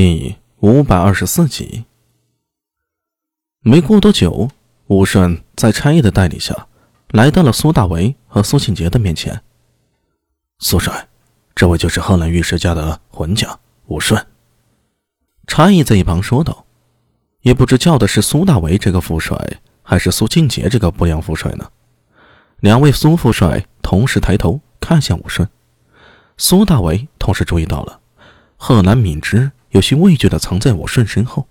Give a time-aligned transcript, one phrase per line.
[0.00, 1.84] 第五百二十四集。
[3.58, 4.48] 没过多久，
[4.86, 6.68] 武顺在差役的带领下，
[7.08, 9.42] 来到了苏大为和苏庆杰的面前。
[10.60, 11.08] 苏帅，
[11.52, 14.24] 这位就是贺兰御史家的魂家武顺。
[15.48, 16.64] 差役在一旁说道
[17.42, 21.68] ：“也不知叫的是苏大为这个副帅，还是苏庆杰这个不良副帅呢？”
[22.62, 25.50] 两位苏副帅同时抬头看向武顺，
[26.36, 27.98] 苏大为同时注意到了
[28.56, 29.50] 贺兰敏之。
[29.70, 31.46] 有些畏惧的藏在我顺身后，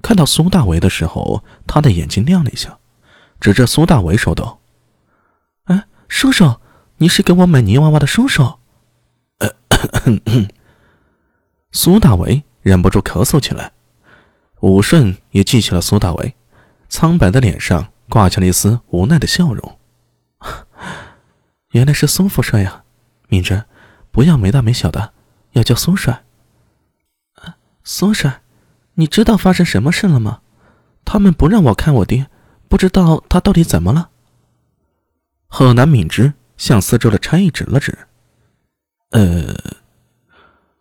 [0.00, 2.78] 看到苏大为的时候，他的眼睛亮了一下，
[3.40, 4.60] 指着苏大为说道
[5.64, 6.56] ：“哎，叔叔，
[6.96, 8.54] 你是给我买泥娃娃的叔叔。”
[11.72, 13.72] 苏大为忍不住咳嗽起来，
[14.60, 16.34] 武顺也记起了苏大为，
[16.88, 19.78] 苍白的脸上挂起了一丝无奈的笑容。
[21.72, 22.84] 原来是苏副帅呀，
[23.28, 23.64] 敏之，
[24.10, 25.12] 不要没大没小的，
[25.52, 26.24] 要叫苏帅。
[27.84, 28.42] 苏珊，
[28.94, 30.40] 你知道发生什么事了吗？
[31.04, 32.28] 他们不让我看我爹，
[32.68, 34.10] 不知道他到底怎么了。
[35.48, 37.98] 贺南敏之向四周的差役指了指。
[39.10, 39.54] 呃，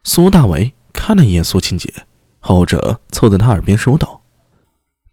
[0.04, 1.92] 苏大为看了一眼苏清姐，
[2.40, 4.22] 后者凑在他耳边说道：“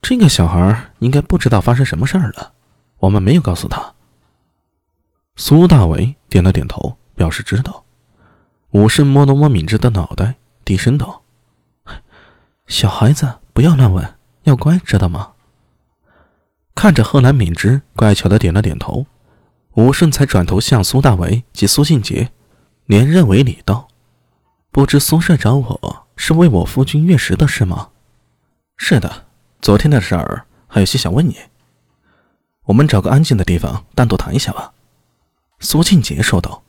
[0.02, 2.52] 这个小孩应该不知道发生什么事儿了，
[2.98, 3.94] 我们没有告诉他。”
[5.34, 7.84] 苏大为点了点头，表示知道。
[8.72, 11.22] 武士摸了摸敏之的脑袋，低声道。
[12.68, 15.32] 小孩子不要乱问，要乖，知道吗？
[16.74, 19.06] 看着贺兰敏之乖巧的点了点头，
[19.72, 22.30] 武顺才转头向苏大为及苏庆杰
[22.84, 23.88] 连任为礼道
[24.70, 27.88] ：“不知苏帅找我是为我夫君月食的事吗
[28.76, 29.24] ？”“是的，
[29.62, 31.36] 昨天的事儿还有些想问你。
[32.66, 34.74] 我们找个安静的地方单独谈一下吧。”
[35.60, 36.62] 苏庆杰说道。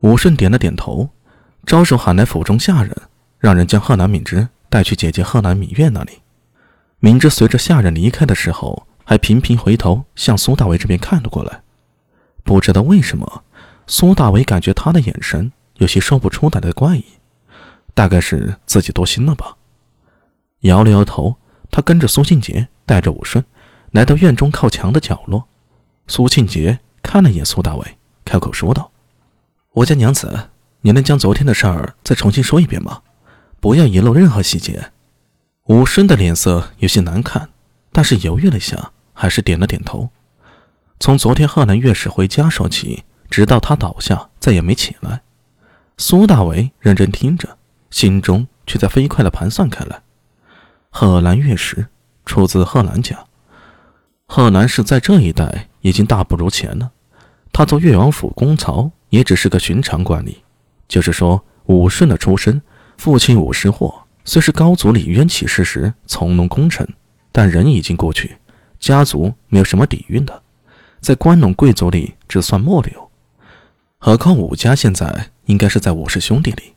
[0.00, 1.10] 武顺点了点头，
[1.66, 2.96] 招手喊来府中下人，
[3.38, 4.48] 让人将贺兰敏之。
[4.70, 6.22] 带去姐姐贺兰敏月那里。
[7.00, 11.62] 明知随着下人离开的时候，还频频回头向苏大为这边看了过来。
[12.44, 13.44] 不知道为什么，
[13.86, 17.04] 苏大为感觉他的眼神有些说不出来的怪异，
[17.94, 19.56] 大概是自己多心了吧。
[20.60, 21.36] 摇了摇头，
[21.70, 23.44] 他跟着苏庆杰带着武顺
[23.90, 25.48] 来到院中靠墙的角落。
[26.06, 28.90] 苏庆杰看了一眼苏大为，开口说道
[29.74, 30.50] ：“我家娘子，
[30.82, 33.02] 你能将昨天的事儿再重新说一遍吗？”
[33.60, 34.90] 不要遗漏任何细节。
[35.64, 37.50] 武顺的脸色有些难看，
[37.92, 40.10] 但是犹豫了一下，还是点了点头。
[40.98, 45.22] 从昨天贺兰月使回家说起，直到他倒下再也没起来。
[45.96, 47.58] 苏大为认真听着，
[47.90, 50.02] 心中却在飞快的盘算开来。
[50.90, 51.86] 贺兰月使
[52.24, 53.24] 出自贺兰家，
[54.26, 56.90] 贺兰氏在这一代已经大不如前了。
[57.52, 60.36] 他做越王府公曹也只是个寻常官吏，
[60.88, 62.60] 就是说武顺的出身。
[63.00, 66.86] 父亲武士霍虽是高祖李渊起事时从农功臣，
[67.32, 68.36] 但人已经过去，
[68.78, 70.42] 家族没有什么底蕴的，
[71.00, 73.10] 在关陇贵族里只算末流。
[73.96, 76.74] 何况武家现在应该是在武氏兄弟里，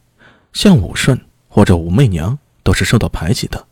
[0.54, 1.20] 像武顺
[1.50, 3.68] 或者武媚娘都是受到排挤的，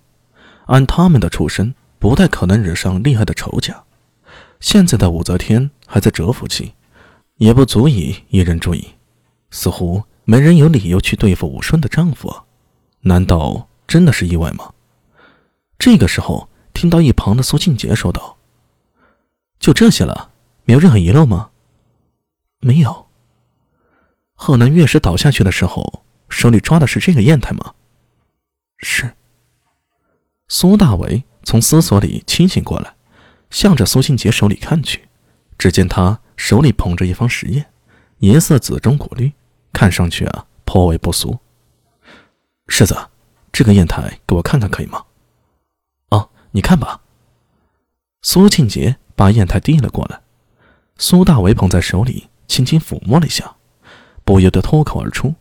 [0.65, 3.81] 按他们的出身，不太可能惹上厉害的仇家。
[4.59, 6.73] 现在的武则天还在蛰伏期，
[7.37, 8.85] 也不足以引人注意，
[9.51, 10.03] 似乎。
[10.31, 12.43] 没人有理由去对付武顺的丈夫，
[13.01, 14.71] 难道真的是意外吗？
[15.77, 18.37] 这个时候，听到一旁的苏庆杰说道
[19.59, 20.31] ：“就这些了，
[20.63, 21.49] 没有任何遗漏吗
[22.63, 23.07] ？”“没有。”
[24.33, 27.73] 贺南月石倒下去的时候，手里抓的是这个砚台吗
[28.79, 29.13] ？“是。”
[30.47, 32.95] 苏大为从思索里清醒过来，
[33.49, 35.09] 向着苏庆杰手里看去，
[35.57, 37.65] 只见他手里捧着一方石砚，
[38.19, 39.33] 颜色紫中果绿。
[39.73, 41.39] 看上去啊，颇为不俗。
[42.67, 42.95] 世子，
[43.51, 45.03] 这个砚台给我看看可以吗？
[46.09, 47.01] 哦，你看吧。
[48.21, 50.21] 苏庆杰把砚台递了过来，
[50.97, 53.55] 苏大为捧在手里，轻轻抚摸了一下，
[54.23, 55.35] 不由得脱口而出：“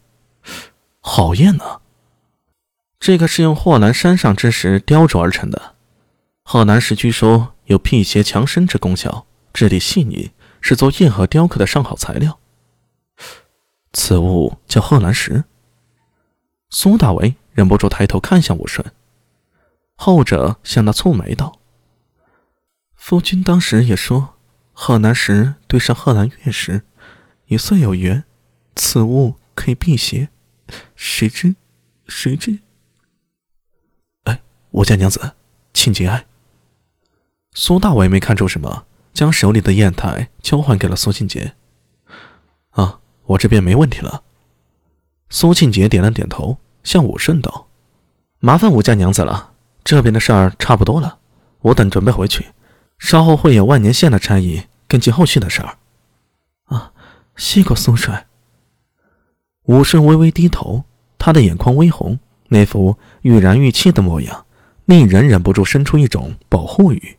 [1.00, 1.80] 好砚呢！
[2.98, 5.74] 这个是用霍兰山上之石雕琢而成的。
[6.42, 12.38] 贺兰石据说有辟邪强身之功效，质地细腻，是做砚和雕刻的上好材料。”
[13.92, 15.44] 此物叫贺兰石。
[16.68, 18.92] 苏大为忍不住抬头看向武顺，
[19.96, 21.58] 后者向他蹙眉道
[22.94, 24.36] ：“夫君当时也说，
[24.72, 26.82] 贺兰石对上贺兰月时，
[27.46, 28.24] 也算有缘，
[28.76, 30.28] 此物可以辟邪。
[30.94, 31.56] 谁知，
[32.06, 32.60] 谁知？
[34.24, 34.40] 哎，
[34.70, 35.32] 我家娘子，
[35.74, 36.26] 请节哀。”
[37.52, 41.56] 苏大为没看出什么，将手里的砚台交还给了苏庆杰。
[43.30, 44.22] 我这边没问题了。
[45.28, 47.68] 苏庆杰点了点头，向武顺道
[48.40, 49.52] ：“麻烦武家娘子了，
[49.84, 51.18] 这边的事儿差不多了，
[51.60, 52.46] 我等准备回去，
[52.98, 55.78] 稍后会有万年县的差役跟进后续的事儿。
[56.64, 56.92] 啊，
[57.36, 58.26] 谢过苏帅。
[59.64, 60.82] 武顺微微低头，
[61.16, 62.18] 他的眼眶微红，
[62.48, 64.44] 那副欲燃欲泣的模样，
[64.86, 67.16] 令人忍不住生出一种保护欲。